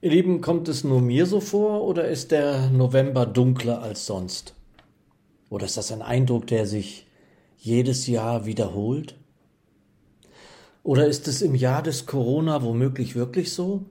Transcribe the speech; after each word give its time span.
Ihr 0.00 0.10
Lieben, 0.10 0.40
kommt 0.40 0.68
es 0.68 0.84
nur 0.84 1.00
mir 1.00 1.26
so 1.26 1.40
vor 1.40 1.82
oder 1.82 2.06
ist 2.06 2.30
der 2.30 2.70
November 2.70 3.26
dunkler 3.26 3.82
als 3.82 4.06
sonst? 4.06 4.54
Oder 5.50 5.66
ist 5.66 5.76
das 5.76 5.90
ein 5.90 6.02
Eindruck, 6.02 6.46
der 6.46 6.66
sich 6.66 7.08
jedes 7.56 8.06
Jahr 8.06 8.46
wiederholt? 8.46 9.16
Oder 10.84 11.08
ist 11.08 11.26
es 11.26 11.42
im 11.42 11.56
Jahr 11.56 11.82
des 11.82 12.06
Corona 12.06 12.62
womöglich 12.62 13.16
wirklich 13.16 13.52
so? 13.52 13.86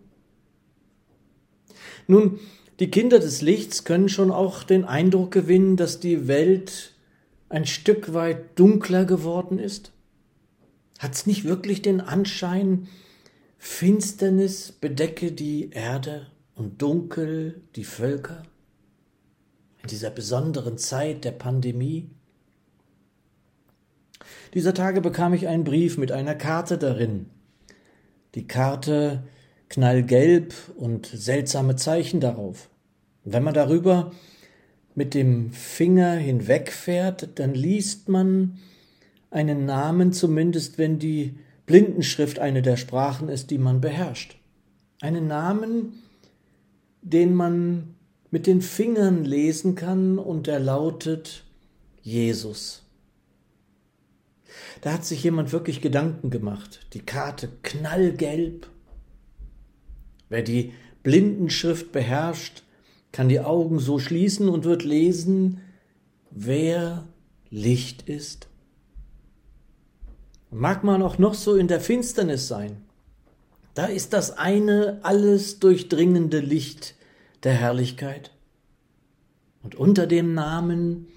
Nun, 2.08 2.39
die 2.79 2.89
Kinder 2.89 3.19
des 3.19 3.42
Lichts 3.42 3.83
können 3.83 4.08
schon 4.08 4.31
auch 4.31 4.63
den 4.63 4.85
Eindruck 4.85 5.31
gewinnen, 5.31 5.76
dass 5.76 5.99
die 5.99 6.29
Welt 6.29 6.94
ein 7.49 7.65
Stück 7.65 8.13
weit 8.13 8.58
dunkler 8.58 9.03
geworden 9.03 9.60
ist. 9.60 9.92
Hat 10.99 11.15
es 11.15 11.26
nicht 11.26 11.44
wirklich 11.44 11.81
den 11.81 11.99
Anschein, 11.99 12.87
Finsternis 13.58 14.71
bedecke 14.71 15.31
die 15.31 15.71
Erde 15.71 16.27
und 16.55 16.81
dunkel 16.81 17.61
die 17.75 17.83
Völker 17.83 18.43
in 19.81 19.89
dieser 19.89 20.09
besonderen 20.09 20.77
Zeit 20.77 21.23
der 21.23 21.31
Pandemie. 21.31 22.09
Dieser 24.53 24.73
Tage 24.73 25.02
bekam 25.02 25.33
ich 25.33 25.47
einen 25.47 25.63
Brief 25.63 25.97
mit 25.97 26.11
einer 26.11 26.35
Karte 26.35 26.77
darin. 26.77 27.27
Die 28.35 28.47
Karte 28.47 29.23
knallgelb 29.69 30.53
und 30.75 31.05
seltsame 31.05 31.75
Zeichen 31.75 32.19
darauf. 32.19 32.69
Wenn 33.23 33.44
man 33.44 33.53
darüber 33.53 34.11
mit 34.95 35.13
dem 35.13 35.52
Finger 35.52 36.13
hinwegfährt, 36.13 37.30
dann 37.35 37.53
liest 37.53 38.09
man 38.09 38.58
einen 39.30 39.66
Namen, 39.66 40.13
zumindest 40.13 40.77
wenn 40.77 40.99
die 40.99 41.38
Blindenschrift 41.67 42.39
eine 42.39 42.62
der 42.62 42.77
Sprachen 42.77 43.27
ist, 43.27 43.52
die 43.52 43.57
man 43.57 43.81
beherrscht. 43.81 44.38
Einen 45.02 45.27
Namen, 45.27 46.02
den 47.02 47.35
man 47.35 47.95
mit 48.31 48.48
den 48.48 48.62
Fingern 48.62 49.25
lesen 49.25 49.75
kann 49.75 50.17
und 50.17 50.47
er 50.47 50.59
lautet 50.59 51.44
Jesus. 52.02 52.83
Da 54.80 54.94
hat 54.94 55.06
sich 55.06 55.23
jemand 55.23 55.52
wirklich 55.52 55.81
Gedanken 55.81 56.30
gemacht. 56.30 56.88
Die 56.94 57.02
Karte 57.02 57.50
knallgelb. 57.64 58.67
Wer 60.30 60.44
die 60.44 60.72
Blindenschrift 61.03 61.91
beherrscht, 61.91 62.63
kann 63.11 63.28
die 63.28 63.41
Augen 63.41 63.80
so 63.80 64.00
schließen 64.00 64.47
und 64.47 64.63
wird 64.63 64.86
lesen, 64.86 65.59
wer 66.31 67.06
Licht 67.50 68.08
ist 68.08 68.47
Mag 70.50 70.84
man 70.84 71.02
auch 71.02 71.17
noch 71.17 71.34
so 71.34 71.56
in 71.56 71.67
der 71.67 71.81
Finsternis 71.81 72.48
sein, 72.48 72.78
da 73.73 73.86
ist 73.86 74.14
das 74.14 74.38
eine 74.38 75.00
alles 75.03 75.59
durchdringende 75.59 76.40
Licht 76.40 76.95
der 77.44 77.53
Herrlichkeit. 77.53 78.31
Und 79.62 79.75
unter 79.75 80.08
dem 80.08 80.34
Namen, 80.34 81.08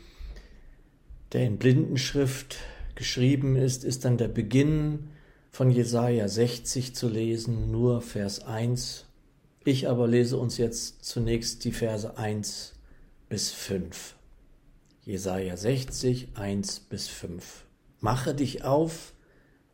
der 1.33 1.47
in 1.47 1.57
Blindenschrift 1.57 2.57
geschrieben 2.97 3.57
ist, 3.57 3.85
ist 3.85 4.05
dann 4.05 4.19
der 4.19 4.29
Beginn 4.29 5.09
von 5.51 5.71
Jesaja 5.71 6.29
60 6.29 6.95
zu 6.95 7.09
lesen, 7.09 7.71
nur 7.71 8.03
Vers 8.03 8.45
1. 8.45 9.07
Ich 9.65 9.89
aber 9.89 10.07
lese 10.07 10.37
uns 10.37 10.59
jetzt 10.59 11.05
zunächst 11.05 11.65
die 11.65 11.73
Verse 11.73 12.19
1 12.19 12.75
bis 13.29 13.53
5. 13.53 14.17
Jesaja 15.05 15.57
60, 15.57 16.29
1 16.35 16.81
bis 16.81 17.09
5. 17.09 17.65
Mache 18.01 18.35
dich 18.35 18.65
auf, 18.65 19.15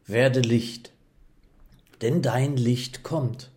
werde 0.06 0.40
Licht, 0.40 0.92
denn 2.00 2.22
dein 2.22 2.56
Licht 2.56 3.02
kommt, 3.02 3.50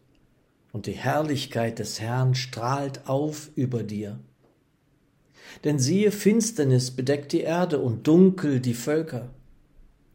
und 0.71 0.87
die 0.87 0.93
Herrlichkeit 0.93 1.77
des 1.79 1.99
Herrn 1.99 2.33
strahlt 2.33 3.07
auf 3.07 3.49
über 3.55 3.83
dir. 3.83 4.19
Denn 5.63 5.77
siehe, 5.77 6.11
Finsternis 6.11 6.91
bedeckt 6.91 7.33
die 7.33 7.41
Erde 7.41 7.79
und 7.79 8.07
dunkel 8.07 8.59
die 8.59 8.73
Völker, 8.73 9.29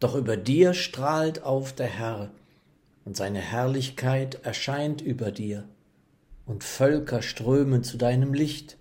doch 0.01 0.17
über 0.17 0.37
dir 0.37 0.75
strahlt 0.75 1.43
auf 1.43 1.73
der 1.73 1.87
Herr, 1.87 2.31
und 3.05 3.17
seine 3.17 3.41
Herrlichkeit 3.41 4.41
erscheint 4.45 5.03
über 5.03 5.31
dir, 5.31 5.69
und 6.47 6.65
Völker 6.65 7.23
strömen 7.23 7.85
zu 7.85 7.97
deinem 7.97 8.35
Licht, 8.35 8.77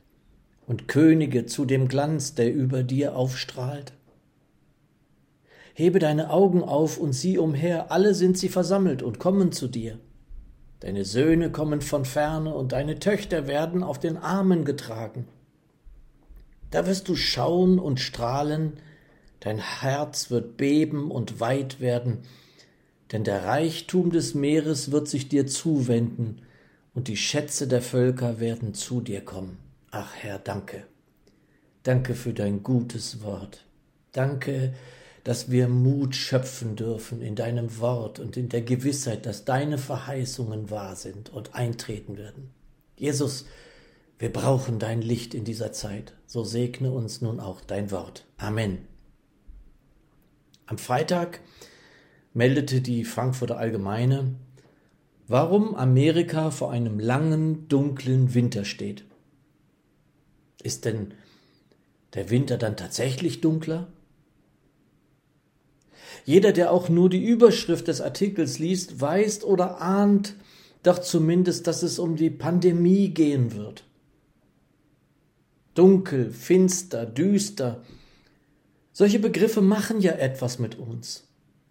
und 0.65 0.87
Könige 0.87 1.45
zu 1.45 1.65
dem 1.65 1.87
Glanz, 1.87 2.33
der 2.35 2.51
über 2.53 2.83
dir 2.83 3.15
aufstrahlt. 3.15 3.93
Hebe 5.73 5.99
deine 5.99 6.29
Augen 6.29 6.63
auf 6.63 6.97
und 6.97 7.13
sieh 7.13 7.37
umher, 7.37 7.91
alle 7.91 8.13
sind 8.13 8.37
sie 8.37 8.49
versammelt 8.49 9.01
und 9.01 9.19
kommen 9.19 9.51
zu 9.51 9.67
dir. 9.67 9.99
Deine 10.79 11.05
Söhne 11.05 11.51
kommen 11.51 11.81
von 11.81 12.05
ferne 12.05 12.53
und 12.53 12.73
deine 12.73 12.99
Töchter 12.99 13.47
werden 13.47 13.83
auf 13.83 13.99
den 13.99 14.17
Armen 14.17 14.65
getragen. 14.65 15.27
Da 16.71 16.85
wirst 16.85 17.07
du 17.07 17.15
schauen 17.15 17.79
und 17.79 17.99
strahlen, 17.99 18.73
dein 19.39 19.59
Herz 19.59 20.29
wird 20.29 20.57
beben 20.57 21.09
und 21.09 21.39
weit 21.39 21.79
werden, 21.79 22.19
denn 23.11 23.23
der 23.23 23.45
Reichtum 23.45 24.11
des 24.11 24.33
Meeres 24.33 24.91
wird 24.91 25.07
sich 25.07 25.29
dir 25.29 25.47
zuwenden, 25.47 26.41
und 26.95 27.07
die 27.07 27.17
Schätze 27.17 27.67
der 27.67 27.81
Völker 27.81 28.39
werden 28.39 28.73
zu 28.73 29.01
dir 29.01 29.21
kommen. 29.21 29.57
Ach 29.89 30.13
Herr, 30.15 30.39
danke. 30.39 30.85
Danke 31.83 32.13
für 32.13 32.33
dein 32.33 32.63
gutes 32.63 33.23
Wort. 33.23 33.65
Danke, 34.11 34.73
dass 35.23 35.49
wir 35.49 35.67
Mut 35.69 36.15
schöpfen 36.15 36.75
dürfen 36.75 37.21
in 37.21 37.35
deinem 37.35 37.79
Wort 37.79 38.19
und 38.19 38.35
in 38.35 38.49
der 38.49 38.61
Gewissheit, 38.61 39.25
dass 39.25 39.45
deine 39.45 39.77
Verheißungen 39.77 40.69
wahr 40.69 40.95
sind 40.95 41.29
und 41.29 41.55
eintreten 41.55 42.17
werden. 42.17 42.49
Jesus, 42.97 43.45
wir 44.19 44.31
brauchen 44.31 44.79
dein 44.79 45.01
Licht 45.01 45.33
in 45.33 45.45
dieser 45.45 45.71
Zeit. 45.71 46.13
So 46.27 46.43
segne 46.43 46.91
uns 46.91 47.21
nun 47.21 47.39
auch 47.39 47.61
dein 47.61 47.91
Wort. 47.91 48.25
Amen. 48.37 48.79
Am 50.65 50.77
Freitag 50.77 51.39
meldete 52.33 52.81
die 52.81 53.05
Frankfurter 53.05 53.57
Allgemeine, 53.57 54.35
warum 55.27 55.75
Amerika 55.75 56.51
vor 56.51 56.71
einem 56.71 56.99
langen, 56.99 57.67
dunklen 57.67 58.33
Winter 58.33 58.65
steht. 58.65 59.05
Ist 60.61 60.85
denn 60.85 61.13
der 62.13 62.29
Winter 62.29 62.57
dann 62.57 62.77
tatsächlich 62.77 63.41
dunkler? 63.41 63.87
Jeder, 66.25 66.53
der 66.53 66.71
auch 66.71 66.89
nur 66.89 67.09
die 67.09 67.23
Überschrift 67.23 67.87
des 67.87 68.01
Artikels 68.01 68.59
liest, 68.59 69.01
weiß 69.01 69.43
oder 69.43 69.81
ahnt 69.81 70.35
doch 70.83 70.99
zumindest, 70.99 71.67
dass 71.67 71.81
es 71.83 71.97
um 71.97 72.15
die 72.15 72.29
Pandemie 72.29 73.09
gehen 73.09 73.55
wird. 73.55 73.85
Dunkel, 75.73 76.31
finster, 76.31 77.05
düster. 77.05 77.83
Solche 78.91 79.19
Begriffe 79.19 79.61
machen 79.61 80.01
ja 80.01 80.11
etwas 80.11 80.59
mit 80.59 80.77
uns. 80.77 81.27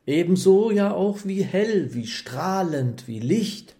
Ebenso 0.06 0.70
ja 0.70 0.92
auch 0.92 1.20
wie 1.24 1.42
hell, 1.42 1.94
wie 1.94 2.06
strahlend, 2.06 3.06
wie 3.06 3.20
Licht. 3.20 3.76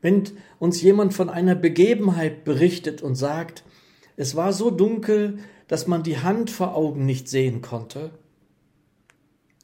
Wenn 0.00 0.22
uns 0.60 0.80
jemand 0.80 1.14
von 1.14 1.28
einer 1.28 1.56
Begebenheit 1.56 2.44
berichtet 2.44 3.02
und 3.02 3.16
sagt, 3.16 3.64
es 4.16 4.36
war 4.36 4.52
so 4.52 4.70
dunkel, 4.70 5.38
dass 5.68 5.86
man 5.86 6.02
die 6.02 6.18
Hand 6.18 6.50
vor 6.50 6.74
Augen 6.74 7.06
nicht 7.06 7.28
sehen 7.28 7.62
konnte, 7.62 8.10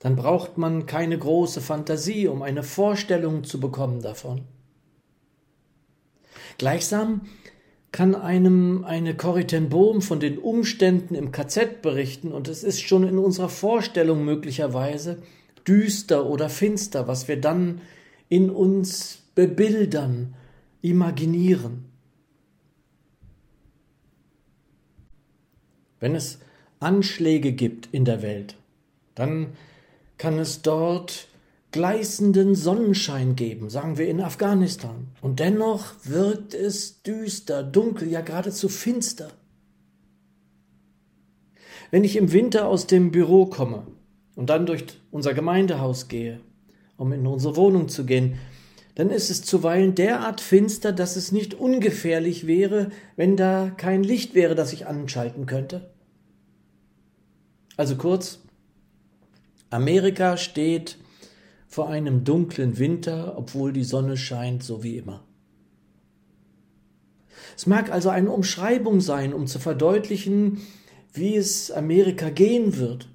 dann 0.00 0.16
braucht 0.16 0.59
man 0.59 0.87
keine 0.87 1.19
große 1.19 1.62
Fantasie, 1.62 2.28
um 2.28 2.42
eine 2.42 2.62
Vorstellung 2.62 3.42
zu 3.42 3.59
bekommen 3.59 4.03
davon. 4.03 4.43
Gleichsam 6.59 7.22
kann 7.91 8.14
einem 8.14 8.84
eine 8.84 9.16
Corrie 9.16 9.47
Bohm 9.60 10.03
von 10.03 10.20
den 10.20 10.38
Umständen 10.38 11.14
im 11.14 11.32
KZ 11.32 11.81
berichten 11.81 12.32
und 12.32 12.48
es 12.48 12.64
ist 12.64 12.81
schon 12.81 13.04
in 13.04 13.19
unserer 13.19 13.48
Vorstellung 13.48 14.25
möglicherweise 14.25 15.22
düster 15.66 16.26
oder 16.26 16.48
finster, 16.48 17.09
was 17.09 17.28
wir 17.28 17.41
dann 17.41 17.81
in 18.28 18.50
uns 18.50 19.22
bebildern, 19.34 20.34
imaginieren. 20.82 21.94
Wenn 26.05 26.15
es 26.15 26.39
Anschläge 26.81 27.53
gibt 27.53 27.89
in 27.91 28.05
der 28.05 28.21
Welt, 28.21 28.56
dann 29.15 29.55
kann 30.19 30.39
es 30.39 30.61
dort 30.61 31.29
gleißenden 31.71 32.55
Sonnenschein 32.55 33.37
geben, 33.37 33.71
sagen 33.71 33.97
wir 33.97 34.06
in 34.06 34.21
Afghanistan. 34.21 35.06
Und 35.23 35.41
dennoch 35.41 35.95
wirkt 36.05 36.53
es 36.53 37.01
düster, 37.01 37.62
dunkel, 37.62 38.11
ja 38.11 38.21
geradezu 38.21 38.69
finster. 38.69 39.29
Wenn 41.91 42.05
ich 42.05 42.17
im 42.17 42.33
Winter 42.33 42.69
aus 42.69 42.87
dem 42.87 43.11
Büro 43.11 43.47
komme 43.47 43.87
und 44.37 44.51
dann 44.51 44.67
durch 44.67 44.85
unser 45.11 45.33
Gemeindehaus 45.33 46.09
gehe, 46.09 46.39
um 46.99 47.15
in 47.15 47.27
unsere 47.27 47.56
Wohnung 47.56 47.89
zu 47.89 48.05
gehen, 48.05 48.35
dann 48.95 49.09
ist 49.09 49.31
es 49.31 49.43
zuweilen 49.43 49.95
derart 49.95 50.43
finster, 50.43 50.93
dass 50.93 51.17
es 51.17 51.33
nicht 51.33 51.55
ungefährlich 51.55 52.47
wäre, 52.47 52.91
wenn 53.17 53.39
da 53.39 53.73
kein 53.75 54.05
Licht 54.05 54.35
wäre, 54.35 54.55
das 54.55 54.75
ich 54.75 54.87
anschalten 54.87 55.47
könnte. 55.47 55.94
Also 57.76 57.97
kurz, 57.97 58.41
Amerika 59.71 60.37
steht 60.37 60.99
vor 61.67 61.88
einem 61.88 62.23
dunklen 62.23 62.79
Winter, 62.79 63.37
obwohl 63.37 63.73
die 63.73 63.85
Sonne 63.85 64.17
scheint, 64.17 64.62
so 64.62 64.85
wie 64.85 64.97
immer. 64.97 65.25
Es 67.56 67.67
mag 67.67 67.91
also 67.91 68.09
eine 68.09 68.31
Umschreibung 68.31 69.00
sein, 69.00 69.35
um 69.35 69.47
zu 69.47 69.59
verdeutlichen, 69.59 70.61
wie 71.12 71.37
es 71.37 71.71
Amerika 71.71 72.31
gehen 72.31 72.79
wird. 72.79 73.09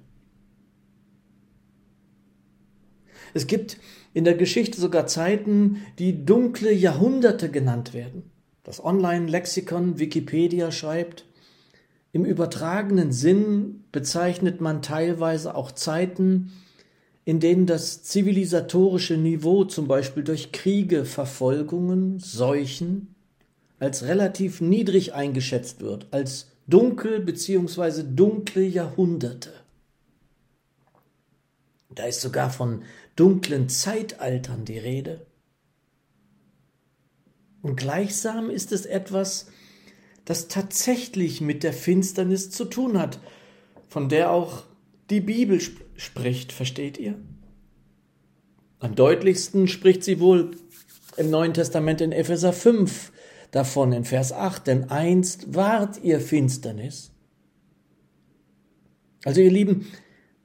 Es 3.32 3.46
gibt 3.46 3.78
in 4.12 4.24
der 4.24 4.34
Geschichte 4.34 4.80
sogar 4.80 5.06
Zeiten, 5.06 5.82
die 5.98 6.24
dunkle 6.24 6.72
Jahrhunderte 6.72 7.50
genannt 7.50 7.94
werden. 7.94 8.30
Das 8.64 8.82
Online-Lexikon 8.82 9.98
Wikipedia 9.98 10.72
schreibt, 10.72 11.24
im 12.12 12.24
übertragenen 12.24 13.12
Sinn 13.12 13.79
bezeichnet 13.92 14.60
man 14.60 14.82
teilweise 14.82 15.54
auch 15.54 15.72
Zeiten, 15.72 16.52
in 17.24 17.40
denen 17.40 17.66
das 17.66 18.02
zivilisatorische 18.02 19.16
Niveau 19.16 19.64
zum 19.64 19.88
Beispiel 19.88 20.24
durch 20.24 20.52
Kriege, 20.52 21.04
Verfolgungen, 21.04 22.18
Seuchen 22.18 23.14
als 23.78 24.02
relativ 24.04 24.60
niedrig 24.60 25.14
eingeschätzt 25.14 25.80
wird, 25.80 26.06
als 26.10 26.48
dunkel 26.66 27.20
bzw. 27.20 28.04
dunkle 28.04 28.62
Jahrhunderte. 28.62 29.52
Da 31.94 32.04
ist 32.04 32.20
sogar 32.20 32.50
von 32.50 32.82
dunklen 33.16 33.68
Zeitaltern 33.68 34.64
die 34.64 34.78
Rede. 34.78 35.26
Und 37.62 37.76
gleichsam 37.76 38.48
ist 38.48 38.72
es 38.72 38.86
etwas, 38.86 39.46
das 40.24 40.48
tatsächlich 40.48 41.40
mit 41.40 41.62
der 41.62 41.72
Finsternis 41.72 42.50
zu 42.50 42.64
tun 42.64 42.98
hat, 42.98 43.18
von 43.90 44.08
der 44.08 44.30
auch 44.30 44.62
die 45.10 45.20
Bibel 45.20 45.58
sp 45.60 45.82
spricht, 45.96 46.52
versteht 46.52 46.96
ihr? 46.96 47.16
Am 48.78 48.94
deutlichsten 48.94 49.68
spricht 49.68 50.02
sie 50.02 50.20
wohl 50.20 50.52
im 51.18 51.28
Neuen 51.28 51.52
Testament 51.52 52.00
in 52.00 52.12
Epheser 52.12 52.54
5 52.54 53.12
davon 53.50 53.92
in 53.92 54.04
Vers 54.04 54.32
8, 54.32 54.66
denn 54.66 54.90
einst 54.90 55.54
wart 55.54 56.02
ihr 56.02 56.20
Finsternis. 56.20 57.10
Also 59.24 59.42
ihr 59.42 59.50
Lieben, 59.50 59.86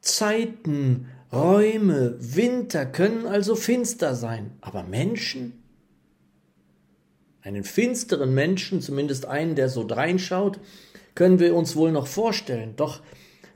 Zeiten, 0.02 1.08
Räume, 1.32 2.18
Winter 2.20 2.86
können 2.86 3.28
also 3.28 3.56
finster 3.56 4.16
sein, 4.16 4.52
aber 4.60 4.84
Menschen? 4.84 5.64
Einen 7.42 7.64
finsteren 7.64 8.34
Menschen, 8.34 8.82
zumindest 8.82 9.28
einen, 9.28 9.56
der 9.56 9.70
so 9.70 9.86
dreinschaut, 9.86 10.60
können 11.14 11.40
wir 11.40 11.56
uns 11.56 11.76
wohl 11.76 11.92
noch 11.92 12.08
vorstellen. 12.08 12.74
Doch 12.76 13.02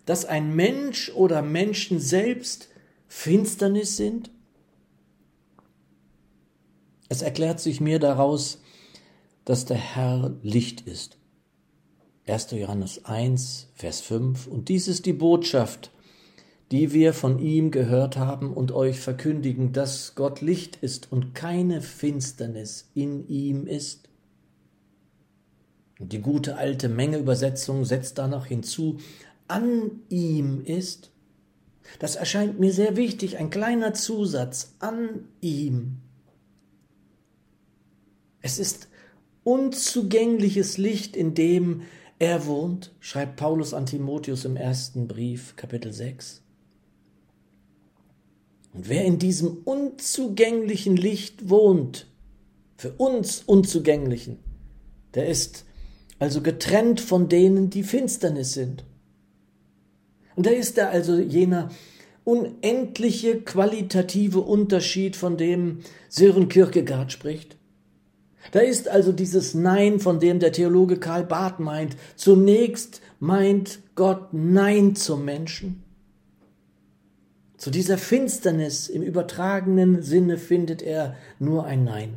dass 0.09 0.25
ein 0.25 0.55
Mensch 0.55 1.11
oder 1.13 1.43
Menschen 1.43 1.99
selbst 1.99 2.69
Finsternis 3.07 3.95
sind? 3.95 4.31
Es 7.09 7.21
erklärt 7.21 7.59
sich 7.59 7.79
mir 7.79 7.99
daraus, 7.99 8.59
dass 9.45 9.65
der 9.65 9.77
Herr 9.77 10.35
Licht 10.41 10.81
ist. 10.81 11.19
1. 12.25 12.49
Johannes 12.53 13.05
1, 13.05 13.67
Vers 13.75 14.01
5. 14.01 14.47
Und 14.47 14.69
dies 14.69 14.87
ist 14.87 15.05
die 15.05 15.13
Botschaft, 15.13 15.91
die 16.71 16.91
wir 16.91 17.13
von 17.13 17.37
ihm 17.37 17.69
gehört 17.69 18.17
haben 18.17 18.51
und 18.51 18.71
euch 18.71 18.99
verkündigen, 18.99 19.73
dass 19.73 20.15
Gott 20.15 20.41
Licht 20.41 20.77
ist 20.77 21.11
und 21.11 21.35
keine 21.35 21.83
Finsternis 21.83 22.89
in 22.95 23.27
ihm 23.27 23.67
ist. 23.67 24.09
Und 25.99 26.13
die 26.13 26.21
gute 26.21 26.55
alte 26.55 26.89
Menge 26.89 27.17
Übersetzung 27.17 27.85
setzt 27.85 28.17
danach 28.17 28.47
hinzu, 28.47 28.97
an 29.49 29.91
ihm 30.09 30.61
ist. 30.63 31.11
Das 31.99 32.15
erscheint 32.15 32.59
mir 32.59 32.71
sehr 32.71 32.95
wichtig, 32.95 33.37
ein 33.37 33.49
kleiner 33.49 33.93
Zusatz, 33.93 34.75
an 34.79 35.27
ihm. 35.41 35.97
Es 38.41 38.59
ist 38.59 38.87
unzugängliches 39.43 40.77
Licht, 40.77 41.15
in 41.15 41.33
dem 41.33 41.81
er 42.19 42.45
wohnt, 42.45 42.93
schreibt 42.99 43.37
Paulus 43.37 43.73
an 43.73 43.85
Timotheus 43.85 44.45
im 44.45 44.55
ersten 44.55 45.07
Brief, 45.07 45.55
Kapitel 45.55 45.91
6. 45.91 46.41
Und 48.73 48.87
wer 48.87 49.05
in 49.05 49.17
diesem 49.17 49.57
unzugänglichen 49.63 50.95
Licht 50.95 51.49
wohnt, 51.49 52.07
für 52.77 52.93
uns 52.93 53.43
unzugänglichen, 53.43 54.39
der 55.15 55.27
ist 55.27 55.65
also 56.19 56.41
getrennt 56.41 57.01
von 57.01 57.29
denen, 57.29 57.69
die 57.69 57.83
Finsternis 57.83 58.53
sind. 58.53 58.85
Und 60.39 60.45
da 60.45 60.51
ist 60.51 60.77
er 60.77 60.89
also 60.91 61.17
jener 61.17 61.67
unendliche 62.23 63.41
qualitative 63.41 64.39
Unterschied, 64.39 65.17
von 65.17 65.35
dem 65.35 65.79
Sören 66.07 66.47
Kierkegaard 66.47 67.11
spricht. 67.11 67.57
Da 68.53 68.61
ist 68.61 68.87
also 68.87 69.11
dieses 69.11 69.53
Nein, 69.53 69.99
von 69.99 70.21
dem 70.21 70.39
der 70.39 70.53
Theologe 70.53 70.95
Karl 70.95 71.25
Barth 71.25 71.59
meint. 71.59 71.97
Zunächst 72.15 73.01
meint 73.19 73.79
Gott 73.95 74.29
Nein 74.31 74.95
zum 74.95 75.25
Menschen. 75.25 75.83
Zu 77.57 77.69
dieser 77.69 77.97
Finsternis 77.97 78.87
im 78.87 79.01
übertragenen 79.01 80.01
Sinne 80.03 80.37
findet 80.37 80.81
er 80.81 81.17
nur 81.39 81.65
ein 81.65 81.83
Nein. 81.83 82.13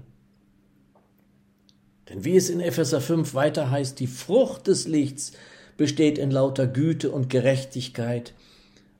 Denn 2.08 2.24
wie 2.24 2.36
es 2.36 2.50
in 2.50 2.60
Epheser 2.60 3.00
5 3.00 3.34
weiter 3.34 3.72
heißt, 3.72 3.98
die 3.98 4.06
Frucht 4.06 4.68
des 4.68 4.86
Lichts 4.86 5.32
besteht 5.76 6.18
in 6.18 6.30
lauter 6.30 6.66
Güte 6.66 7.10
und 7.10 7.30
Gerechtigkeit 7.30 8.34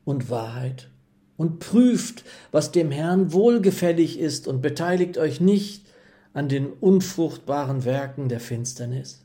und 0.04 0.30
Wahrheit. 0.30 0.88
Und 1.36 1.58
prüft, 1.58 2.24
was 2.50 2.72
dem 2.72 2.90
Herrn 2.90 3.32
wohlgefällig 3.32 4.18
ist 4.18 4.46
und 4.46 4.60
beteiligt 4.62 5.18
euch 5.18 5.40
nicht 5.40 5.86
an 6.34 6.48
den 6.48 6.66
unfruchtbaren 6.66 7.84
Werken 7.84 8.28
der 8.28 8.40
Finsternis. 8.40 9.24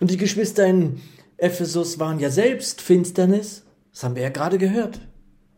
Und 0.00 0.10
die 0.10 0.16
Geschwister 0.16 0.66
in 0.66 1.00
Ephesus 1.36 1.98
waren 1.98 2.20
ja 2.20 2.30
selbst 2.30 2.80
Finsternis, 2.80 3.64
das 3.92 4.04
haben 4.04 4.14
wir 4.14 4.22
ja 4.22 4.28
gerade 4.28 4.58
gehört. 4.58 5.00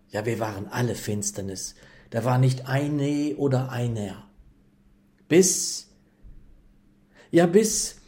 Ja, 0.09 0.27
wir 0.27 0.41
waren 0.41 0.67
alle 0.69 0.95
Finsternis. 0.95 1.75
Da 2.11 2.25
war 2.25 2.39
nicht 2.39 2.67
eine 2.67 3.37
oder 3.37 3.71
einer. 3.71 4.29
Bis, 5.29 5.89
ja, 7.31 7.47
bis 7.47 8.00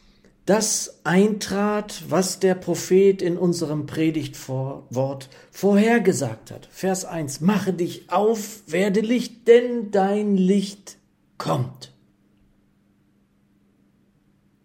das 0.52 1.00
eintrat, 1.04 2.02
was 2.10 2.38
der 2.38 2.54
Prophet 2.54 3.22
in 3.22 3.38
unserem 3.38 3.86
Predigtwort 3.86 5.30
vorhergesagt 5.50 6.50
hat. 6.50 6.68
Vers 6.70 7.06
1. 7.06 7.40
Mache 7.40 7.72
dich 7.72 8.12
auf, 8.12 8.60
werde 8.66 9.00
Licht, 9.00 9.48
denn 9.48 9.90
dein 9.92 10.36
Licht 10.36 10.98
kommt. 11.38 11.94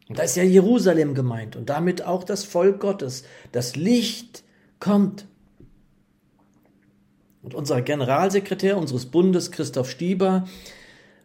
Und 0.10 0.20
da 0.20 0.24
ist 0.24 0.36
ja 0.36 0.44
Jerusalem 0.44 1.16
gemeint 1.16 1.56
und 1.56 1.70
damit 1.70 2.02
auch 2.02 2.26
das 2.26 2.44
Volk 2.44 2.82
Gottes. 2.82 3.24
Das 3.54 3.78
Licht 3.78 4.44
kommt. 4.82 5.26
Und 7.42 7.56
unser 7.56 7.82
Generalsekretär 7.82 8.78
unseres 8.78 9.06
Bundes, 9.06 9.52
Christoph 9.52 9.90
Stieber, 9.90 10.50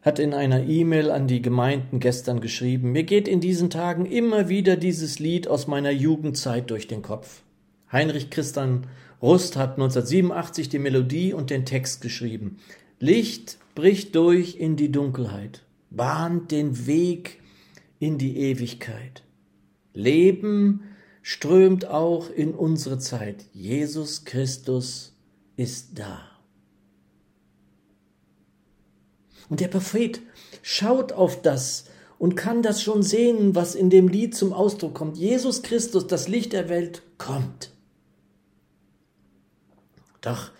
hat 0.02 0.18
in 0.18 0.34
einer 0.34 0.64
E-Mail 0.64 1.10
an 1.10 1.28
die 1.28 1.40
Gemeinden 1.40 2.00
gestern 2.00 2.40
geschrieben, 2.40 2.92
mir 2.92 3.04
geht 3.04 3.28
in 3.28 3.40
diesen 3.40 3.70
Tagen 3.70 4.04
immer 4.04 4.48
wieder 4.48 4.76
dieses 4.76 5.20
Lied 5.20 5.46
aus 5.48 5.68
meiner 5.68 5.92
Jugendzeit 5.92 6.70
durch 6.70 6.88
den 6.88 7.02
Kopf. 7.02 7.42
Heinrich 7.90 8.28
Christian 8.30 8.86
Rust 9.22 9.56
hat 9.56 9.74
1987 9.74 10.68
die 10.68 10.80
Melodie 10.80 11.32
und 11.32 11.50
den 11.50 11.64
Text 11.64 12.00
geschrieben. 12.00 12.56
Licht 12.98 13.58
bricht 13.76 14.16
durch 14.16 14.56
in 14.56 14.76
die 14.76 14.90
Dunkelheit, 14.90 15.62
bahnt 15.90 16.50
den 16.50 16.86
Weg 16.86 17.38
in 18.00 18.18
die 18.18 18.36
Ewigkeit. 18.38 19.22
Leben 19.94 20.82
strömt 21.22 21.86
auch 21.86 22.28
in 22.30 22.54
unsere 22.54 22.98
Zeit. 22.98 23.46
Jesus 23.52 24.24
Christus 24.24 25.16
ist 25.56 25.98
da. 25.98 26.31
Und 29.52 29.60
der 29.60 29.68
Prophet 29.68 30.22
schaut 30.62 31.12
auf 31.12 31.42
das 31.42 31.84
und 32.18 32.36
kann 32.36 32.62
das 32.62 32.82
schon 32.82 33.02
sehen, 33.02 33.54
was 33.54 33.74
in 33.74 33.90
dem 33.90 34.08
Lied 34.08 34.34
zum 34.34 34.54
Ausdruck 34.54 34.94
kommt. 34.94 35.18
Jesus 35.18 35.62
Christus, 35.62 36.06
das 36.06 36.26
Licht 36.26 36.54
der 36.54 36.70
Welt, 36.70 37.02
kommt. 37.18 37.70
Doch 40.22 40.50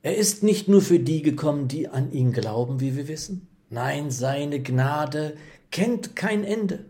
er 0.00 0.16
ist 0.16 0.42
nicht 0.42 0.66
nur 0.66 0.80
für 0.80 0.98
die 0.98 1.20
gekommen, 1.20 1.68
die 1.68 1.88
an 1.88 2.10
ihn 2.10 2.32
glauben, 2.32 2.80
wie 2.80 2.96
wir 2.96 3.06
wissen. 3.06 3.48
Nein, 3.68 4.10
seine 4.10 4.62
Gnade 4.62 5.36
kennt 5.70 6.16
kein 6.16 6.42
Ende. 6.42 6.86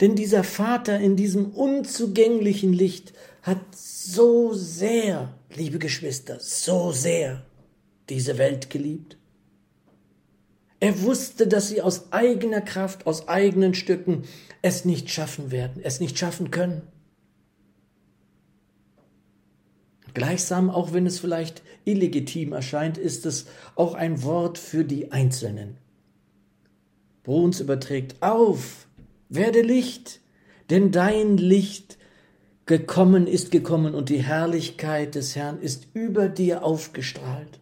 Denn 0.00 0.16
dieser 0.16 0.42
Vater 0.42 0.98
in 0.98 1.14
diesem 1.14 1.52
unzugänglichen 1.52 2.72
Licht 2.72 3.12
hat 3.42 3.60
so 3.76 4.54
sehr, 4.54 5.32
liebe 5.54 5.78
Geschwister, 5.78 6.40
so 6.40 6.90
sehr 6.90 7.44
diese 8.10 8.36
Welt 8.38 8.70
geliebt, 8.70 9.16
er 10.80 11.02
wusste, 11.02 11.46
dass 11.46 11.68
sie 11.68 11.82
aus 11.82 12.10
eigener 12.12 12.62
Kraft, 12.62 13.06
aus 13.06 13.28
eigenen 13.28 13.74
Stücken 13.74 14.24
es 14.62 14.84
nicht 14.84 15.10
schaffen 15.10 15.50
werden, 15.50 15.80
es 15.84 16.00
nicht 16.00 16.18
schaffen 16.18 16.50
können. 16.50 16.82
Gleichsam, 20.14 20.70
auch 20.70 20.92
wenn 20.92 21.06
es 21.06 21.20
vielleicht 21.20 21.62
illegitim 21.84 22.52
erscheint, 22.52 22.98
ist 22.98 23.26
es 23.26 23.46
auch 23.76 23.94
ein 23.94 24.22
Wort 24.22 24.58
für 24.58 24.84
die 24.84 25.12
Einzelnen. 25.12 25.76
Bruns 27.22 27.60
überträgt 27.60 28.22
auf, 28.22 28.88
werde 29.28 29.60
Licht, 29.60 30.20
denn 30.70 30.90
dein 30.90 31.36
Licht 31.36 31.98
gekommen 32.66 33.26
ist 33.26 33.50
gekommen 33.50 33.94
und 33.94 34.08
die 34.08 34.22
Herrlichkeit 34.22 35.14
des 35.14 35.36
Herrn 35.36 35.60
ist 35.60 35.88
über 35.92 36.28
dir 36.28 36.64
aufgestrahlt. 36.64 37.60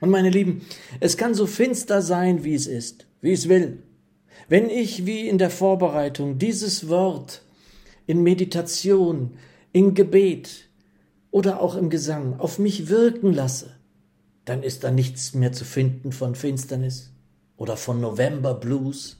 Und 0.00 0.10
meine 0.10 0.30
Lieben, 0.30 0.62
es 1.00 1.16
kann 1.16 1.34
so 1.34 1.46
finster 1.46 2.02
sein, 2.02 2.44
wie 2.44 2.54
es 2.54 2.66
ist, 2.66 3.06
wie 3.20 3.32
es 3.32 3.48
will. 3.48 3.82
Wenn 4.48 4.68
ich, 4.68 5.06
wie 5.06 5.28
in 5.28 5.38
der 5.38 5.50
Vorbereitung, 5.50 6.38
dieses 6.38 6.88
Wort 6.88 7.42
in 8.06 8.22
Meditation, 8.22 9.38
in 9.72 9.94
Gebet 9.94 10.68
oder 11.30 11.60
auch 11.60 11.76
im 11.76 11.90
Gesang 11.90 12.38
auf 12.38 12.58
mich 12.58 12.88
wirken 12.88 13.32
lasse, 13.32 13.76
dann 14.44 14.62
ist 14.62 14.84
da 14.84 14.90
nichts 14.90 15.34
mehr 15.34 15.52
zu 15.52 15.64
finden 15.64 16.12
von 16.12 16.34
Finsternis 16.34 17.12
oder 17.56 17.76
von 17.76 18.00
November 18.00 18.54
Blues. 18.54 19.18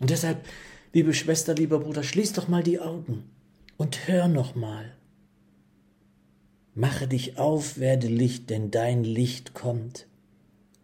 Und 0.00 0.10
deshalb, 0.10 0.46
liebe 0.92 1.12
Schwester, 1.12 1.54
lieber 1.54 1.80
Bruder, 1.80 2.02
schließ 2.02 2.32
doch 2.32 2.48
mal 2.48 2.62
die 2.62 2.80
Augen 2.80 3.30
und 3.76 4.08
hör 4.08 4.28
noch 4.28 4.54
mal. 4.54 4.97
Mache 6.78 7.08
dich 7.08 7.38
auf, 7.38 7.78
werde 7.78 8.06
Licht, 8.06 8.50
denn 8.50 8.70
dein 8.70 9.02
Licht 9.02 9.52
kommt, 9.52 10.06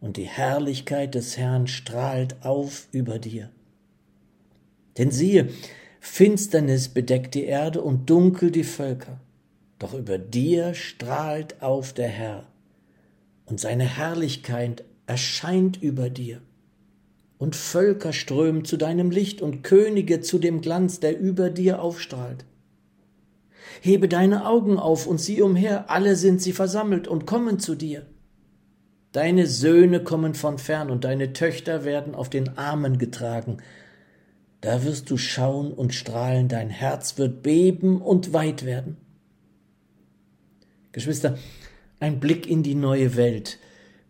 und 0.01 0.17
die 0.17 0.27
Herrlichkeit 0.27 1.15
des 1.15 1.37
Herrn 1.37 1.69
strahlt 1.69 2.45
auf 2.45 2.89
über 2.91 3.21
dir. 3.21 3.51
Denn 4.99 5.13
siehe, 5.13 5.51
Finsternis 6.01 6.89
bedeckt 6.89 7.37
die 7.37 7.45
Erde 7.45 7.81
und 7.81 8.11
dunkel 8.11 8.51
die 8.51 8.65
Völker, 8.65 9.21
doch 9.79 9.95
über 9.95 10.19
dir 10.19 10.75
strahlt 10.75 11.63
auf 11.63 11.93
der 11.93 12.09
Herr, 12.09 12.49
und 13.47 13.61
seine 13.61 13.85
Herrlichkeit 13.85 14.83
erscheint 15.07 15.81
über 15.81 16.11
dir. 16.11 16.43
Und 17.39 17.55
Völker 17.55 18.13
strömen 18.13 18.65
zu 18.65 18.77
deinem 18.79 19.13
Licht 19.13 19.41
und 19.41 19.63
Könige 19.63 20.21
zu 20.21 20.41
dem 20.41 20.61
Glanz, 20.61 20.99
der 20.99 21.17
über 21.17 21.51
dir 21.51 21.81
aufstrahlt. 21.81 22.47
Hebe 23.81 24.09
deine 24.09 24.47
Augen 24.47 24.79
auf 24.79 25.07
und 25.07 25.19
sieh 25.21 25.43
umher, 25.43 25.91
alle 25.91 26.17
sind 26.17 26.41
sie 26.41 26.53
versammelt 26.53 27.09
und 27.09 27.27
kommen 27.27 27.59
zu 27.59 27.75
dir. 27.75 28.07
Deine 29.13 29.47
Söhne 29.47 30.03
kommen 30.03 30.35
von 30.35 30.59
fern 30.59 30.91
und 30.91 31.05
deine 31.05 31.33
Töchter 31.33 31.85
werden 31.85 32.15
auf 32.15 32.31
den 32.31 32.59
Armen 32.59 32.99
getragen. 32.99 33.59
Da 34.61 34.85
wirst 34.85 35.11
du 35.11 35.17
schauen 35.17 35.73
und 35.73 35.95
strahlen, 35.95 36.49
dein 36.49 36.71
Herz 36.71 37.19
wird 37.19 37.43
beben 37.43 38.01
und 38.01 38.33
weit 38.33 38.65
werden. 38.65 38.97
Geschwister, 40.93 41.39
ein 42.01 42.19
Blick 42.19 42.49
in 42.49 42.63
die 42.63 42.75
neue 42.75 43.17
Welt, 43.17 43.59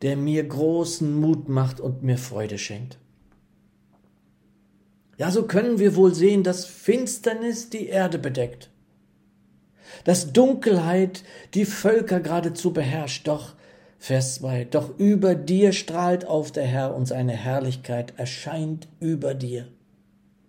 der 0.02 0.16
mir 0.16 0.44
großen 0.44 1.14
Mut 1.14 1.49
macht 1.49 1.80
und 1.80 2.02
mir 2.02 2.18
Freude 2.18 2.59
schenkt. 2.59 2.99
Ja, 5.16 5.30
so 5.30 5.44
können 5.44 5.78
wir 5.78 5.97
wohl 5.97 6.14
sehen, 6.14 6.42
dass 6.42 6.64
Finsternis 6.66 7.71
die 7.71 7.87
Erde 7.87 8.18
bedeckt 8.18 8.71
dass 10.05 10.33
Dunkelheit 10.33 11.23
die 11.55 11.65
Völker 11.65 12.21
geradezu 12.21 12.73
beherrscht. 12.73 13.29
Doch, 13.29 13.55
Vers 13.99 14.37
2, 14.37 14.65
doch 14.65 14.99
über 14.99 15.35
dir 15.35 15.73
strahlt 15.73 16.27
auf 16.27 16.53
der 16.53 16.65
Herr 16.65 16.95
und 16.95 17.07
seine 17.07 17.33
Herrlichkeit 17.33 18.15
erscheint 18.17 18.89
über 19.01 19.35
dir. 19.35 19.69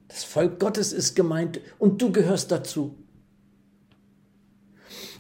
Das 0.08 0.24
Volk 0.24 0.60
Gottes 0.60 0.94
ist 0.94 1.16
gemeint 1.16 1.60
und 1.80 2.02
du 2.02 2.12
gehörst 2.12 2.52
dazu. 2.52 2.96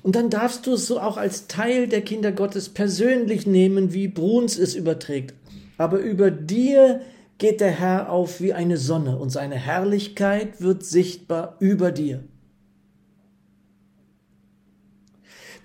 Und 0.03 0.15
dann 0.15 0.29
darfst 0.29 0.67
du 0.67 0.73
es 0.73 0.85
so 0.85 0.99
auch 0.99 1.17
als 1.17 1.47
Teil 1.47 1.87
der 1.87 2.01
Kinder 2.01 2.31
Gottes 2.31 2.69
persönlich 2.69 3.47
nehmen, 3.47 3.91
wie 3.93 4.07
Bruns 4.07 4.57
es 4.57 4.75
überträgt. 4.75 5.33
Aber 5.77 5.99
über 5.99 6.29
dir 6.29 7.01
geht 7.37 7.59
der 7.59 7.71
Herr 7.71 8.11
auf 8.11 8.39
wie 8.39 8.53
eine 8.53 8.77
Sonne 8.77 9.17
und 9.17 9.29
seine 9.29 9.55
Herrlichkeit 9.55 10.61
wird 10.61 10.85
sichtbar 10.85 11.55
über 11.59 11.91
dir. 11.91 12.23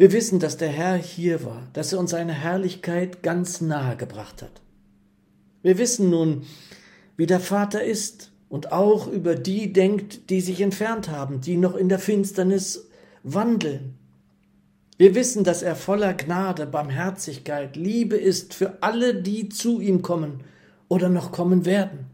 Wir 0.00 0.12
wissen, 0.12 0.38
dass 0.38 0.56
der 0.56 0.70
Herr 0.70 0.96
hier 0.96 1.44
war, 1.44 1.68
dass 1.74 1.92
er 1.92 1.98
uns 1.98 2.12
seine 2.12 2.32
Herrlichkeit 2.32 3.22
ganz 3.22 3.60
nahe 3.60 3.98
gebracht 3.98 4.40
hat. 4.40 4.62
Wir 5.60 5.76
wissen 5.76 6.08
nun, 6.08 6.46
wie 7.18 7.26
der 7.26 7.38
Vater 7.38 7.84
ist 7.84 8.32
und 8.48 8.72
auch 8.72 9.08
über 9.08 9.34
die 9.34 9.74
denkt, 9.74 10.30
die 10.30 10.40
sich 10.40 10.62
entfernt 10.62 11.10
haben, 11.10 11.42
die 11.42 11.58
noch 11.58 11.74
in 11.74 11.90
der 11.90 11.98
Finsternis 11.98 12.88
wandeln. 13.24 13.98
Wir 14.96 15.14
wissen, 15.14 15.44
dass 15.44 15.60
er 15.60 15.76
voller 15.76 16.14
Gnade, 16.14 16.64
Barmherzigkeit, 16.64 17.76
Liebe 17.76 18.16
ist 18.16 18.54
für 18.54 18.82
alle, 18.82 19.14
die 19.20 19.50
zu 19.50 19.82
ihm 19.82 20.00
kommen 20.00 20.40
oder 20.88 21.10
noch 21.10 21.30
kommen 21.30 21.66
werden. 21.66 22.06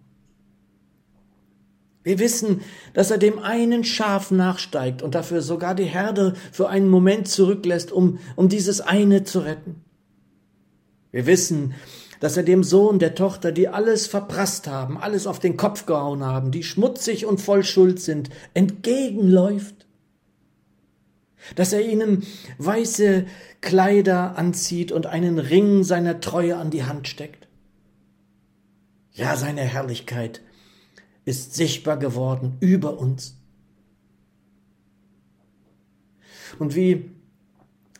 Wir 2.07 2.21
wissen, 2.21 2.61
dass 2.95 3.11
er 3.11 3.19
dem 3.19 3.41
einen 3.41 3.83
Schaf 3.83 4.31
nachsteigt 4.31 5.03
und 5.03 5.17
dafür 5.17 5.43
sogar 5.43 5.75
die 5.75 5.87
Herde 5.87 6.35
für 6.53 6.69
einen 6.69 6.89
Moment 6.89 7.27
zurücklässt, 7.27 7.91
um, 7.91 8.21
um 8.37 8.49
dieses 8.49 8.81
eine 8.81 9.25
zu 9.25 9.41
retten. 9.41 9.83
Wir 11.11 11.27
wissen, 11.27 11.75
dass 12.21 12.37
er 12.37 12.45
dem 12.45 12.63
Sohn 12.63 13.01
der 13.01 13.17
Tochter, 13.17 13.51
die 13.51 13.67
alles 13.67 14.07
verprasst 14.07 14.69
haben, 14.69 14.99
alles 14.99 15.27
auf 15.27 15.41
den 15.41 15.57
Kopf 15.57 15.85
gehauen 15.85 16.23
haben, 16.23 16.53
die 16.53 16.63
schmutzig 16.63 17.27
und 17.27 17.41
voll 17.41 17.65
Schuld 17.65 17.99
sind, 17.99 18.31
entgegenläuft. 18.55 19.89
Dass 21.57 21.73
er 21.73 21.85
ihnen 21.85 22.25
weiße 22.59 23.27
Kleider 23.61 24.39
anzieht 24.39 24.93
und 24.93 25.07
einen 25.07 25.41
Ring 25.41 25.83
seiner 25.83 26.21
Treue 26.21 26.57
an 26.57 26.71
die 26.71 26.85
Hand 26.85 27.09
steckt. 27.09 27.49
Ja, 29.13 29.35
seine 29.37 29.63
Herrlichkeit 29.63 30.41
ist 31.26 31.54
sichtbar 31.54 31.99
geworden 31.99 32.56
über 32.61 32.99
uns. 32.99 33.37
Und 36.59 36.75
wie 36.75 37.11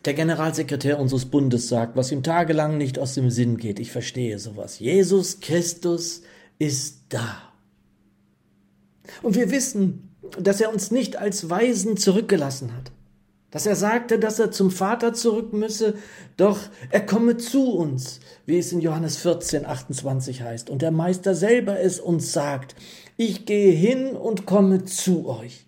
der 0.05 0.13
Generalsekretär 0.15 0.99
unseres 0.99 1.25
Bundes 1.25 1.67
sagt, 1.67 1.95
was 1.95 2.11
ihm 2.11 2.23
tagelang 2.23 2.77
nicht 2.77 2.97
aus 2.97 3.13
dem 3.13 3.29
Sinn 3.29 3.57
geht, 3.57 3.79
ich 3.79 3.91
verstehe 3.91 4.39
sowas. 4.39 4.79
Jesus 4.79 5.41
Christus 5.41 6.23
ist 6.57 7.01
da. 7.09 7.43
Und 9.21 9.35
wir 9.35 9.51
wissen, 9.51 10.15
dass 10.39 10.61
er 10.61 10.71
uns 10.71 10.89
nicht 10.89 11.17
als 11.17 11.49
Weisen 11.49 11.97
zurückgelassen 11.97 12.73
hat 12.75 12.91
dass 13.51 13.65
er 13.65 13.75
sagte, 13.75 14.19
dass 14.19 14.39
er 14.39 14.51
zum 14.51 14.71
Vater 14.71 15.13
zurück 15.13 15.53
müsse, 15.53 15.95
doch 16.35 16.59
er 16.89 17.05
komme 17.05 17.37
zu 17.37 17.71
uns, 17.73 18.19
wie 18.45 18.57
es 18.57 18.71
in 18.71 18.81
Johannes 18.81 19.17
14, 19.17 19.65
28 19.65 20.41
heißt. 20.41 20.69
Und 20.69 20.81
der 20.81 20.91
Meister 20.91 21.33
selber 21.33 21.79
es 21.79 21.99
uns 21.99 22.33
sagt, 22.33 22.75
ich 23.17 23.45
gehe 23.45 23.71
hin 23.71 24.15
und 24.15 24.45
komme 24.45 24.85
zu 24.85 25.27
euch. 25.27 25.65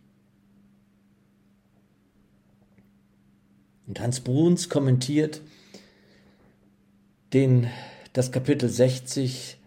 Und 3.87 3.99
Hans 3.99 4.19
Bruns 4.19 4.69
kommentiert 4.69 5.41
den, 7.33 7.67
das 8.13 8.31
Kapitel 8.31 8.69
60 8.69 9.57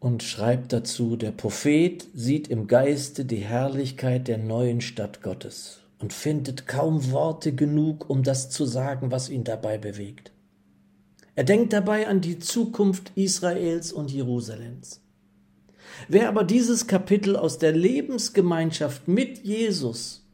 und 0.00 0.22
schreibt 0.22 0.72
dazu, 0.72 1.16
der 1.16 1.30
Prophet 1.30 2.06
sieht 2.14 2.48
im 2.48 2.66
Geiste 2.66 3.26
die 3.26 3.44
Herrlichkeit 3.44 4.28
der 4.28 4.38
neuen 4.38 4.80
Stadt 4.80 5.22
Gottes 5.22 5.80
und 5.98 6.14
findet 6.14 6.66
kaum 6.66 7.10
Worte 7.10 7.54
genug, 7.54 8.08
um 8.08 8.22
das 8.22 8.48
zu 8.48 8.64
sagen, 8.64 9.10
was 9.10 9.28
ihn 9.28 9.44
dabei 9.44 9.76
bewegt. 9.76 10.32
Er 11.34 11.44
denkt 11.44 11.74
dabei 11.74 12.06
an 12.06 12.22
die 12.22 12.38
Zukunft 12.38 13.12
Israels 13.14 13.92
und 13.92 14.10
Jerusalems. 14.10 15.03
Wer 16.08 16.28
aber 16.28 16.44
dieses 16.44 16.86
Kapitel 16.86 17.36
aus 17.36 17.58
der 17.58 17.72
Lebensgemeinschaft 17.72 19.08
mit 19.08 19.44
Jesus 19.44 20.26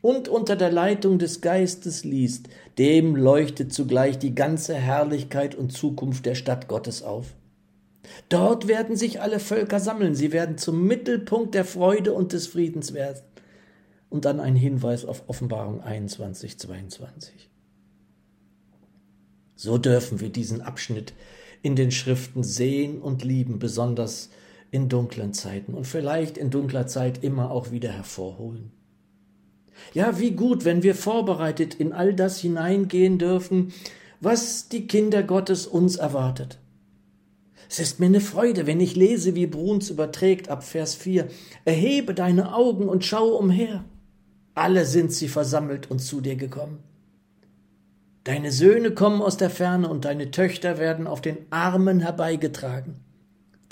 und 0.00 0.28
unter 0.28 0.56
der 0.56 0.70
Leitung 0.70 1.18
des 1.18 1.40
Geistes 1.40 2.04
liest, 2.04 2.48
dem 2.78 3.16
leuchtet 3.16 3.72
zugleich 3.72 4.18
die 4.18 4.34
ganze 4.34 4.74
Herrlichkeit 4.74 5.54
und 5.54 5.72
Zukunft 5.72 6.26
der 6.26 6.34
Stadt 6.34 6.68
Gottes 6.68 7.02
auf. 7.02 7.34
Dort 8.28 8.68
werden 8.68 8.96
sich 8.96 9.20
alle 9.20 9.38
Völker 9.38 9.80
sammeln, 9.80 10.14
sie 10.14 10.32
werden 10.32 10.58
zum 10.58 10.86
Mittelpunkt 10.86 11.54
der 11.54 11.64
Freude 11.64 12.12
und 12.12 12.32
des 12.32 12.46
Friedens 12.46 12.92
werden 12.92 13.22
und 14.10 14.24
dann 14.24 14.40
ein 14.40 14.56
Hinweis 14.56 15.04
auf 15.04 15.28
Offenbarung 15.28 15.80
21, 15.80 16.58
22. 16.58 17.50
So 19.54 19.78
dürfen 19.78 20.20
wir 20.20 20.30
diesen 20.30 20.60
Abschnitt 20.60 21.14
in 21.62 21.76
den 21.76 21.92
Schriften 21.92 22.42
sehen 22.42 23.00
und 23.00 23.22
lieben, 23.22 23.58
besonders 23.60 24.30
in 24.72 24.88
dunklen 24.88 25.34
Zeiten 25.34 25.74
und 25.74 25.86
vielleicht 25.86 26.38
in 26.38 26.50
dunkler 26.50 26.86
Zeit 26.88 27.22
immer 27.22 27.50
auch 27.50 27.70
wieder 27.70 27.92
hervorholen. 27.92 28.72
Ja, 29.92 30.18
wie 30.18 30.32
gut, 30.32 30.64
wenn 30.64 30.82
wir 30.82 30.94
vorbereitet 30.94 31.74
in 31.74 31.92
all 31.92 32.14
das 32.14 32.38
hineingehen 32.38 33.18
dürfen, 33.18 33.72
was 34.20 34.68
die 34.68 34.86
Kinder 34.86 35.22
Gottes 35.22 35.66
uns 35.66 35.96
erwartet. 35.96 36.58
Es 37.68 37.78
ist 37.80 38.00
mir 38.00 38.06
eine 38.06 38.20
Freude, 38.20 38.66
wenn 38.66 38.80
ich 38.80 38.96
lese, 38.96 39.34
wie 39.34 39.46
Bruns 39.46 39.90
überträgt 39.90 40.48
ab 40.48 40.64
Vers 40.64 40.94
4, 40.94 41.28
erhebe 41.64 42.14
deine 42.14 42.54
Augen 42.54 42.88
und 42.88 43.04
schau 43.04 43.28
umher. 43.28 43.84
alle 44.54 44.84
sind 44.84 45.12
sie 45.12 45.28
versammelt 45.28 45.90
und 45.90 46.00
zu 46.00 46.20
dir 46.20 46.36
gekommen. 46.36 46.80
Deine 48.24 48.52
Söhne 48.52 48.92
kommen 48.92 49.20
aus 49.20 49.36
der 49.36 49.50
Ferne 49.50 49.88
und 49.88 50.04
deine 50.04 50.30
Töchter 50.30 50.78
werden 50.78 51.06
auf 51.06 51.20
den 51.20 51.38
Armen 51.50 52.00
herbeigetragen. 52.00 53.00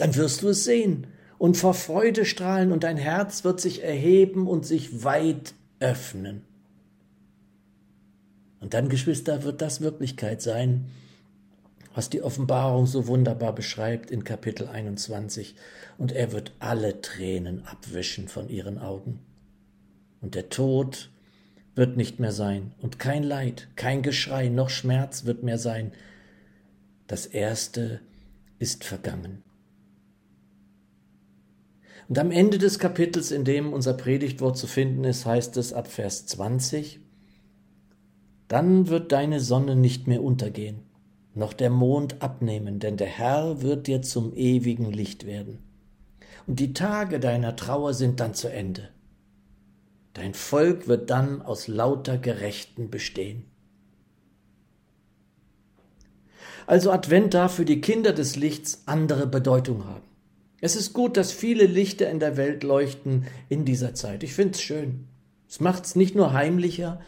Dann 0.00 0.16
wirst 0.16 0.40
du 0.40 0.48
es 0.48 0.64
sehen 0.64 1.06
und 1.36 1.58
vor 1.58 1.74
Freude 1.74 2.24
strahlen 2.24 2.72
und 2.72 2.84
dein 2.84 2.96
Herz 2.96 3.44
wird 3.44 3.60
sich 3.60 3.84
erheben 3.84 4.46
und 4.46 4.64
sich 4.64 5.04
weit 5.04 5.52
öffnen. 5.78 6.42
Und 8.60 8.72
dann, 8.72 8.88
Geschwister, 8.88 9.42
wird 9.42 9.60
das 9.60 9.82
Wirklichkeit 9.82 10.40
sein, 10.40 10.86
was 11.94 12.08
die 12.08 12.22
Offenbarung 12.22 12.86
so 12.86 13.06
wunderbar 13.06 13.54
beschreibt 13.54 14.10
in 14.10 14.24
Kapitel 14.24 14.68
21. 14.68 15.54
Und 15.98 16.12
er 16.12 16.32
wird 16.32 16.52
alle 16.60 17.02
Tränen 17.02 17.66
abwischen 17.66 18.28
von 18.28 18.48
ihren 18.48 18.78
Augen. 18.78 19.20
Und 20.22 20.34
der 20.34 20.48
Tod 20.48 21.10
wird 21.74 21.98
nicht 21.98 22.20
mehr 22.20 22.32
sein 22.32 22.72
und 22.80 22.98
kein 22.98 23.22
Leid, 23.22 23.68
kein 23.76 24.02
Geschrei 24.02 24.48
noch 24.48 24.70
Schmerz 24.70 25.24
wird 25.24 25.42
mehr 25.42 25.58
sein. 25.58 25.92
Das 27.06 27.26
Erste 27.26 28.00
ist 28.58 28.84
vergangen. 28.84 29.42
Und 32.10 32.18
am 32.18 32.32
Ende 32.32 32.58
des 32.58 32.80
Kapitels, 32.80 33.30
in 33.30 33.44
dem 33.44 33.72
unser 33.72 33.94
Predigtwort 33.94 34.58
zu 34.58 34.66
finden 34.66 35.04
ist, 35.04 35.26
heißt 35.26 35.56
es 35.58 35.72
ab 35.72 35.86
Vers 35.86 36.26
20, 36.26 36.98
Dann 38.48 38.88
wird 38.88 39.12
deine 39.12 39.38
Sonne 39.38 39.76
nicht 39.76 40.08
mehr 40.08 40.20
untergehen, 40.20 40.80
noch 41.34 41.52
der 41.52 41.70
Mond 41.70 42.20
abnehmen, 42.20 42.80
denn 42.80 42.96
der 42.96 43.06
Herr 43.06 43.62
wird 43.62 43.86
dir 43.86 44.02
zum 44.02 44.34
ewigen 44.34 44.90
Licht 44.90 45.24
werden. 45.24 45.60
Und 46.48 46.58
die 46.58 46.72
Tage 46.72 47.20
deiner 47.20 47.54
Trauer 47.54 47.94
sind 47.94 48.18
dann 48.18 48.34
zu 48.34 48.48
Ende 48.48 48.88
Dein 50.14 50.34
Volk 50.34 50.88
wird 50.88 51.10
dann 51.10 51.42
aus 51.42 51.68
lauter 51.68 52.18
Gerechten 52.18 52.90
bestehen. 52.90 53.44
Also 56.66 56.90
Advent 56.90 57.34
darf 57.34 57.54
für 57.54 57.64
die 57.64 57.80
Kinder 57.80 58.12
des 58.12 58.34
Lichts 58.34 58.82
andere 58.86 59.28
Bedeutung 59.28 59.84
haben. 59.84 60.09
Es 60.60 60.76
ist 60.76 60.92
gut, 60.92 61.16
dass 61.16 61.32
viele 61.32 61.64
Lichter 61.64 62.10
in 62.10 62.20
der 62.20 62.36
Welt 62.36 62.62
leuchten 62.62 63.26
in 63.48 63.64
dieser 63.64 63.94
Zeit. 63.94 64.22
Ich 64.22 64.34
finde 64.34 64.54
es 64.54 64.62
schön. 64.62 65.06
Es 65.48 65.60
macht 65.60 65.84
es 65.84 65.96
nicht 65.96 66.14
nur 66.14 66.32
heimlicher, 66.32 67.00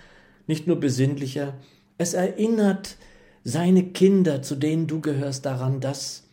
nicht 0.46 0.66
nur 0.66 0.80
besinnlicher, 0.80 1.54
es 1.98 2.14
erinnert 2.14 2.96
seine 3.44 3.84
Kinder, 3.84 4.42
zu 4.42 4.56
denen 4.56 4.88
du 4.88 5.00
gehörst, 5.00 5.46
daran, 5.46 5.80
dass 5.80 6.24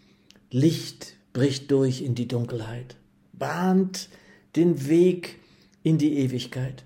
Licht 0.50 1.16
bricht 1.34 1.70
durch 1.70 2.02
in 2.02 2.16
die 2.16 2.28
Dunkelheit, 2.28 2.96
bahnt 3.34 4.10
den 4.56 4.88
Weg 4.88 5.40
in 5.84 6.00
die 6.00 6.18
Ewigkeit. 6.18 6.86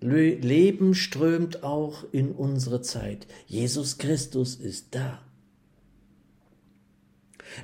Leben 0.00 0.94
strömt 0.94 1.62
auch 1.64 2.04
in 2.12 2.32
unsere 2.32 2.80
Zeit. 2.80 3.26
Jesus 3.46 3.98
Christus 3.98 4.54
ist 4.56 4.94
da. 4.94 5.20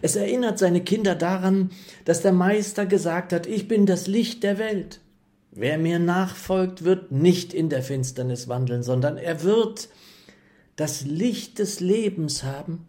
Es 0.03 0.17
erinnert 0.17 0.59
seine 0.59 0.83
Kinder 0.83 1.15
daran, 1.15 1.71
dass 2.05 2.23
der 2.23 2.33
Meister 2.33 2.87
gesagt 2.87 3.33
hat, 3.33 3.47
ich 3.47 3.69
bin 3.69 3.87
das 3.87 4.07
Licht 4.07 4.43
der 4.43 4.59
Welt. 4.59 5.01
Wer 5.51 5.79
mir 5.79 5.99
nachfolgt, 5.99 6.85
wird 6.85 7.11
nicht 7.11 7.55
in 7.55 7.69
der 7.69 7.83
Finsternis 7.83 8.49
wandeln, 8.49 8.83
sondern 8.83 9.17
er 9.17 9.43
wird 9.43 9.89
das 10.77 11.05
Licht 11.05 11.59
des 11.59 11.81
Lebens 11.81 12.45
haben. 12.45 12.87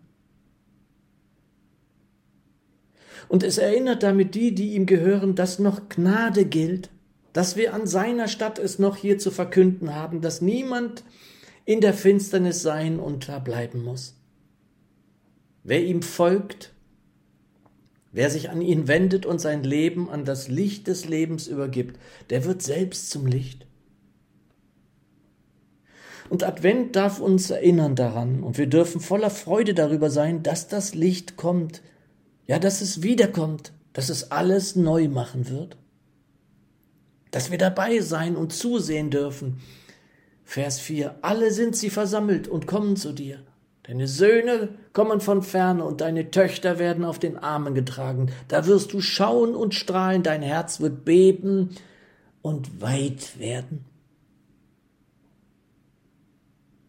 Und 3.28 3.44
es 3.44 3.58
erinnert 3.58 4.04
damit 4.04 4.36
die, 4.36 4.54
die 4.54 4.74
ihm 4.74 4.86
gehören, 4.86 5.36
dass 5.36 5.60
noch 5.60 5.90
Gnade 5.90 6.46
gilt 6.46 6.90
dass 7.34 7.56
wir 7.56 7.74
an 7.74 7.88
seiner 7.88 8.28
Stadt 8.28 8.60
es 8.60 8.80
noch 8.80 8.96
hier 8.96 9.18
zu 9.18 9.32
verkünden 9.32 9.94
haben, 9.96 10.22
dass 10.22 10.42
niemand 10.42 11.04
in 11.66 11.82
der 11.82 11.94
Finsternis 11.94 12.62
sein 12.62 13.00
und 13.00 13.30
bleiben 13.44 13.84
muss. 13.84 14.16
Wer 15.64 15.84
ihm 15.86 16.02
folgt, 16.02 16.74
wer 18.12 18.30
sich 18.30 18.50
an 18.50 18.62
ihn 18.62 18.88
wendet 18.88 19.26
und 19.26 19.40
sein 19.40 19.64
Leben 19.64 20.10
an 20.10 20.26
das 20.26 20.48
Licht 20.48 20.88
des 20.88 21.08
Lebens 21.08 21.48
übergibt, 21.48 22.00
der 22.30 22.46
wird 22.46 22.62
selbst 22.62 23.10
zum 23.10 23.26
Licht. 23.26 23.66
Und 26.30 26.44
Advent 26.44 26.96
darf 26.96 27.20
uns 27.20 27.50
erinnern 27.50 27.96
daran, 27.96 28.44
und 28.44 28.58
wir 28.58 28.68
dürfen 28.68 29.02
voller 29.02 29.32
Freude 29.32 29.74
darüber 29.74 30.10
sein, 30.10 30.44
dass 30.44 30.68
das 30.68 30.94
Licht 30.94 31.38
kommt, 31.38 31.82
ja, 32.46 32.60
dass 32.60 32.82
es 32.82 33.02
wiederkommt, 33.02 33.74
dass 33.94 34.10
es 34.10 34.32
alles 34.32 34.76
neu 34.76 35.08
machen 35.08 35.50
wird 35.50 35.78
dass 37.32 37.52
wir 37.52 37.58
dabei 37.58 38.00
sein 38.00 38.36
und 38.36 38.54
zusehen 38.54 39.10
dürfen. 39.10 39.62
Vers 40.44 40.80
4. 40.80 41.20
Alle 41.22 41.52
sind 41.52 41.76
sie 41.76 41.90
versammelt 41.90 42.48
und 42.48 42.66
kommen 42.66 42.96
zu 42.96 43.14
dir. 43.14 43.44
Deine 43.90 44.08
Söhne 44.08 44.70
kommen 44.94 45.20
von 45.20 45.42
ferne 45.42 45.84
und 45.84 46.00
deine 46.00 46.30
Töchter 46.30 46.78
werden 46.78 47.04
auf 47.04 47.18
den 47.18 47.38
Armen 47.38 47.74
getragen. 47.74 48.32
Da 48.48 48.68
wirst 48.68 48.94
du 48.94 49.02
schauen 49.02 49.56
und 49.56 49.74
strahlen, 49.74 50.22
dein 50.22 50.44
Herz 50.44 50.80
wird 50.80 51.06
beben 51.06 51.72
und 52.44 52.84
weit 52.84 53.40
werden. 53.40 53.86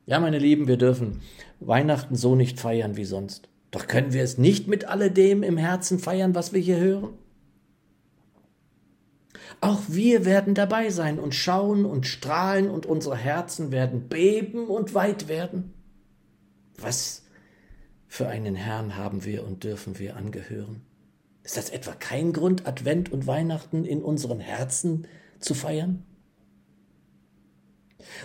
Ja, 0.04 0.20
meine 0.20 0.38
Lieben, 0.38 0.68
wir 0.68 0.76
dürfen 0.76 1.22
Weihnachten 1.58 2.16
so 2.16 2.36
nicht 2.36 2.60
feiern 2.60 2.98
wie 2.98 3.06
sonst. 3.06 3.48
Doch 3.70 3.86
können 3.86 4.12
wir 4.12 4.22
es 4.22 4.36
nicht 4.36 4.68
mit 4.68 4.84
alledem 4.84 5.42
im 5.42 5.56
Herzen 5.56 6.00
feiern, 6.00 6.34
was 6.34 6.52
wir 6.52 6.60
hier 6.60 6.80
hören? 6.80 7.14
Auch 9.62 9.80
wir 9.88 10.26
werden 10.26 10.54
dabei 10.54 10.90
sein 10.90 11.18
und 11.18 11.34
schauen 11.34 11.86
und 11.86 12.06
strahlen 12.06 12.68
und 12.68 12.84
unsere 12.84 13.16
Herzen 13.16 13.72
werden 13.72 14.10
beben 14.10 14.66
und 14.66 14.92
weit 14.92 15.28
werden. 15.28 15.72
Was 16.80 17.24
für 18.08 18.28
einen 18.28 18.54
Herrn 18.54 18.96
haben 18.96 19.24
wir 19.24 19.46
und 19.46 19.64
dürfen 19.64 19.98
wir 19.98 20.16
angehören? 20.16 20.82
Ist 21.42 21.56
das 21.56 21.70
etwa 21.70 21.92
kein 21.92 22.32
Grund, 22.32 22.66
Advent 22.66 23.12
und 23.12 23.26
Weihnachten 23.26 23.84
in 23.84 24.02
unseren 24.02 24.40
Herzen 24.40 25.06
zu 25.38 25.54
feiern? 25.54 26.04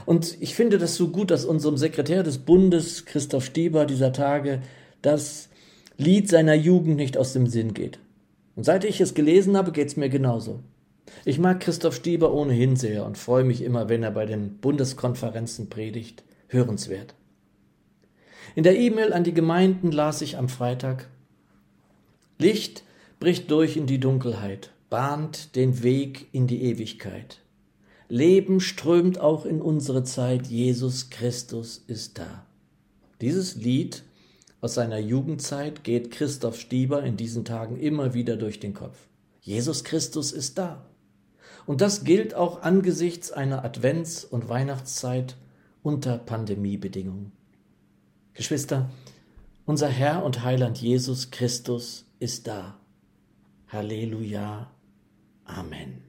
Und 0.05 0.41
ich 0.41 0.55
finde 0.55 0.77
das 0.77 0.95
so 0.95 1.09
gut, 1.09 1.31
dass 1.31 1.45
unserem 1.45 1.77
Sekretär 1.77 2.23
des 2.23 2.39
Bundes, 2.39 3.05
Christoph 3.05 3.45
Stieber, 3.45 3.85
dieser 3.85 4.13
Tage 4.13 4.61
das 5.01 5.49
Lied 5.97 6.29
seiner 6.29 6.55
Jugend 6.55 6.97
nicht 6.97 7.17
aus 7.17 7.33
dem 7.33 7.47
Sinn 7.47 7.73
geht. 7.73 7.99
Und 8.55 8.63
seit 8.63 8.83
ich 8.85 9.01
es 9.01 9.13
gelesen 9.13 9.57
habe, 9.57 9.71
geht 9.71 9.87
es 9.87 9.97
mir 9.97 10.09
genauso. 10.09 10.61
Ich 11.23 11.39
mag 11.39 11.59
Christoph 11.59 11.95
Stieber 11.95 12.33
ohnehin 12.33 12.75
sehr 12.75 13.05
und 13.05 13.17
freue 13.17 13.43
mich 13.43 13.61
immer, 13.61 13.89
wenn 13.89 14.03
er 14.03 14.11
bei 14.11 14.25
den 14.25 14.57
Bundeskonferenzen 14.57 15.69
predigt. 15.69 16.23
Hörenswert. 16.47 17.15
In 18.55 18.63
der 18.63 18.79
E-Mail 18.79 19.11
an 19.11 19.25
die 19.25 19.33
Gemeinden 19.33 19.91
las 19.91 20.21
ich 20.21 20.37
am 20.37 20.47
Freitag 20.47 21.09
Licht 22.37 22.83
bricht 23.19 23.51
durch 23.51 23.75
in 23.75 23.85
die 23.85 23.99
Dunkelheit, 23.99 24.71
bahnt 24.89 25.57
den 25.57 25.83
Weg 25.83 26.27
in 26.31 26.47
die 26.47 26.63
Ewigkeit. 26.63 27.41
Leben 28.07 28.61
strömt 28.61 29.19
auch 29.19 29.45
in 29.45 29.61
unsere 29.61 30.03
Zeit, 30.03 30.47
Jesus 30.47 31.09
Christus 31.09 31.83
ist 31.87 32.17
da. 32.17 32.45
Dieses 33.19 33.55
Lied 33.55 34.03
aus 34.61 34.75
seiner 34.75 34.99
Jugendzeit 34.99 35.83
geht 35.83 36.11
Christoph 36.11 36.57
Stieber 36.57 37.03
in 37.03 37.17
diesen 37.17 37.43
Tagen 37.43 37.77
immer 37.77 38.13
wieder 38.13 38.37
durch 38.37 38.61
den 38.61 38.73
Kopf. 38.73 38.97
Jesus 39.41 39.83
Christus 39.83 40.31
ist 40.31 40.57
da. 40.57 40.85
Und 41.65 41.81
das 41.81 42.05
gilt 42.05 42.35
auch 42.35 42.61
angesichts 42.61 43.31
einer 43.31 43.65
Advents- 43.65 44.23
und 44.23 44.47
Weihnachtszeit 44.47 45.35
unter 45.83 46.17
Pandemiebedingungen. 46.17 47.33
Geschwister, 48.35 48.89
unser 49.65 49.87
Herr 49.87 50.23
und 50.23 50.43
Heiland 50.43 50.77
Jesus 50.77 51.31
Christus 51.31 52.05
ist 52.19 52.47
da. 52.47 52.77
Halleluja. 53.69 54.69
Amen. 55.45 56.04